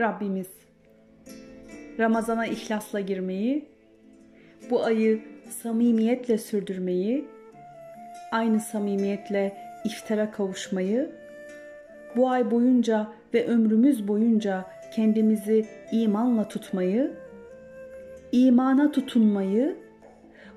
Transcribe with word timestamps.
Rabbimiz. 0.00 0.46
Ramazana 1.98 2.46
ihlasla 2.46 3.00
girmeyi, 3.00 3.64
bu 4.70 4.84
ayı 4.84 5.20
samimiyetle 5.50 6.38
sürdürmeyi, 6.38 7.24
aynı 8.32 8.60
samimiyetle 8.60 9.56
iftara 9.84 10.30
kavuşmayı, 10.30 11.10
bu 12.16 12.30
ay 12.30 12.50
boyunca 12.50 13.08
ve 13.34 13.46
ömrümüz 13.46 14.08
boyunca 14.08 14.64
kendimizi 14.94 15.66
imanla 15.92 16.48
tutmayı, 16.48 17.12
imana 18.32 18.92
tutunmayı, 18.92 19.76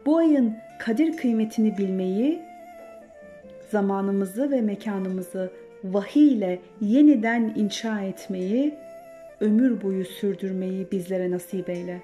bu 0.05 0.17
ayın 0.17 0.55
kadir 0.79 1.17
kıymetini 1.17 1.77
bilmeyi, 1.77 2.41
zamanımızı 3.71 4.51
ve 4.51 4.61
mekanımızı 4.61 5.51
vahiy 5.83 6.33
ile 6.33 6.59
yeniden 6.81 7.53
inşa 7.55 8.01
etmeyi, 8.01 8.75
ömür 9.45 9.81
boyu 9.81 10.05
sürdürmeyi 10.05 10.87
bizlere 10.91 11.31
nasip 11.31 11.69
eyle. 11.69 12.01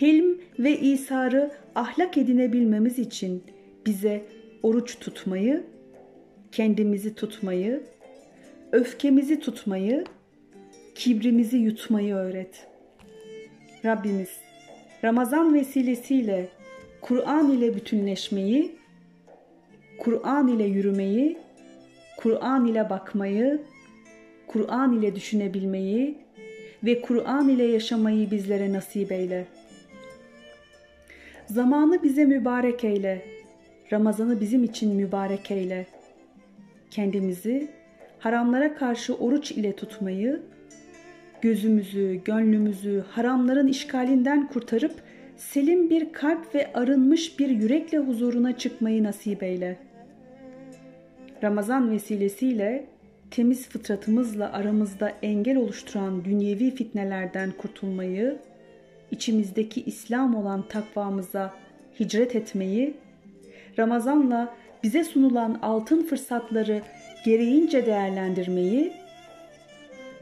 Hilm 0.00 0.38
ve 0.58 0.78
İsar'ı 0.78 1.50
ahlak 1.74 2.18
edinebilmemiz 2.18 2.98
için 2.98 3.42
bize 3.86 4.22
oruç 4.62 4.98
tutmayı, 4.98 5.64
kendimizi 6.52 7.14
tutmayı, 7.14 7.82
öfkemizi 8.72 9.40
tutmayı, 9.40 10.04
kibrimizi 10.94 11.56
yutmayı 11.56 12.14
öğret. 12.14 12.66
Rabbimiz 13.84 14.30
Ramazan 15.04 15.54
vesilesiyle 15.54 16.48
Kur'an 17.00 17.50
ile 17.50 17.74
bütünleşmeyi, 17.74 18.76
Kur'an 19.98 20.48
ile 20.48 20.64
yürümeyi, 20.64 21.38
Kur'an 22.16 22.66
ile 22.66 22.90
bakmayı, 22.90 23.62
Kur'an 24.46 24.92
ile 24.98 25.14
düşünebilmeyi 25.14 26.18
ve 26.84 27.00
Kur'an 27.00 27.48
ile 27.48 27.64
yaşamayı 27.64 28.30
bizlere 28.30 28.72
nasip 28.72 29.12
eyle. 29.12 29.46
Zamanı 31.46 32.02
bize 32.02 32.24
mübarek 32.24 32.84
eyle. 32.84 33.22
Ramazanı 33.92 34.40
bizim 34.40 34.64
için 34.64 34.96
mübarek 34.96 35.50
eyle. 35.50 35.86
Kendimizi 36.90 37.68
haramlara 38.18 38.74
karşı 38.74 39.14
oruç 39.14 39.52
ile 39.52 39.76
tutmayı, 39.76 40.42
gözümüzü, 41.40 42.20
gönlümüzü 42.24 43.04
haramların 43.10 43.66
işgalinden 43.66 44.48
kurtarıp 44.48 44.92
selim 45.36 45.90
bir 45.90 46.12
kalp 46.12 46.54
ve 46.54 46.72
arınmış 46.72 47.38
bir 47.38 47.48
yürekle 47.48 47.98
huzuruna 47.98 48.58
çıkmayı 48.58 49.04
nasip 49.04 49.42
eyle. 49.42 49.76
Ramazan 51.42 51.90
vesilesiyle 51.90 52.86
temiz 53.34 53.68
fıtratımızla 53.68 54.52
aramızda 54.52 55.12
engel 55.22 55.56
oluşturan 55.56 56.24
dünyevi 56.24 56.70
fitnelerden 56.70 57.52
kurtulmayı, 57.58 58.38
içimizdeki 59.10 59.82
İslam 59.82 60.34
olan 60.34 60.68
takvamıza 60.68 61.54
hicret 62.00 62.36
etmeyi, 62.36 62.94
Ramazan'la 63.78 64.54
bize 64.82 65.04
sunulan 65.04 65.58
altın 65.62 66.02
fırsatları 66.02 66.82
gereğince 67.24 67.86
değerlendirmeyi, 67.86 68.92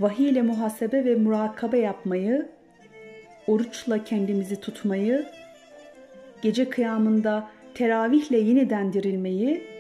vahiy 0.01 0.29
ile 0.29 0.43
muhasebe 0.43 1.05
ve 1.05 1.15
murakabe 1.15 1.79
yapmayı, 1.79 2.49
oruçla 3.47 4.05
kendimizi 4.05 4.61
tutmayı, 4.61 5.27
gece 6.43 6.69
kıyamında 6.71 7.49
teravihle 7.75 8.39
yeniden 8.39 8.93
dirilmeyi, 8.93 9.72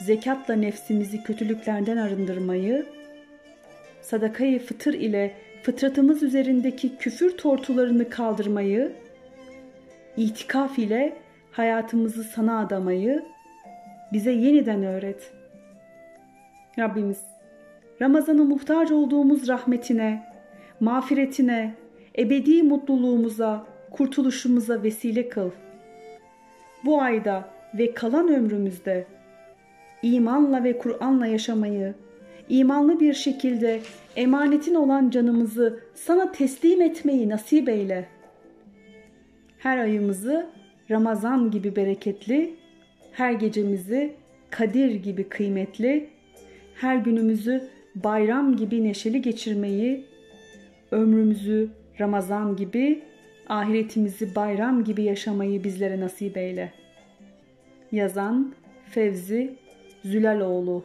zekatla 0.00 0.54
nefsimizi 0.54 1.22
kötülüklerden 1.22 1.96
arındırmayı, 1.96 2.86
sadakayı 4.02 4.58
fıtır 4.58 4.94
ile 4.94 5.34
fıtratımız 5.62 6.22
üzerindeki 6.22 6.96
küfür 6.96 7.36
tortularını 7.36 8.10
kaldırmayı, 8.10 8.92
itikaf 10.16 10.78
ile 10.78 11.16
hayatımızı 11.52 12.24
sana 12.24 12.60
adamayı 12.60 13.24
bize 14.12 14.32
yeniden 14.32 14.82
öğret. 14.82 15.32
Rabbimiz, 16.78 17.22
Ramazan'ı 18.02 18.44
muhtaç 18.44 18.90
olduğumuz 18.90 19.48
rahmetine, 19.48 20.22
mağfiretine, 20.80 21.74
ebedi 22.18 22.62
mutluluğumuza, 22.62 23.66
kurtuluşumuza 23.90 24.82
vesile 24.82 25.28
kıl. 25.28 25.50
Bu 26.84 27.02
ayda 27.02 27.48
ve 27.74 27.94
kalan 27.94 28.28
ömrümüzde 28.28 29.06
imanla 30.02 30.64
ve 30.64 30.78
Kur'an'la 30.78 31.26
yaşamayı, 31.26 31.94
imanlı 32.48 33.00
bir 33.00 33.14
şekilde 33.14 33.80
emanetin 34.16 34.74
olan 34.74 35.10
canımızı 35.10 35.80
sana 35.94 36.32
teslim 36.32 36.82
etmeyi 36.82 37.28
nasip 37.28 37.68
eyle. 37.68 38.06
Her 39.58 39.78
ayımızı 39.78 40.46
Ramazan 40.90 41.50
gibi 41.50 41.76
bereketli, 41.76 42.54
her 43.12 43.32
gecemizi 43.32 44.14
Kadir 44.50 44.94
gibi 44.94 45.28
kıymetli, 45.28 46.08
her 46.74 46.96
günümüzü 46.96 47.68
bayram 47.94 48.56
gibi 48.56 48.84
neşeli 48.84 49.22
geçirmeyi, 49.22 50.04
ömrümüzü 50.90 51.70
Ramazan 52.00 52.56
gibi, 52.56 53.02
ahiretimizi 53.48 54.34
bayram 54.34 54.84
gibi 54.84 55.02
yaşamayı 55.02 55.64
bizlere 55.64 56.00
nasip 56.00 56.36
eyle. 56.36 56.72
Yazan 57.92 58.54
Fevzi 58.90 59.56
Zülaloğlu 60.04 60.84